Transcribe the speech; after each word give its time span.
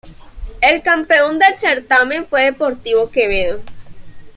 El 0.61 0.81
campeón 0.81 1.37
del 1.37 1.55
certamen 1.55 2.25
fue 2.25 2.45
Deportivo 2.45 3.11
Quevedo. 3.11 3.61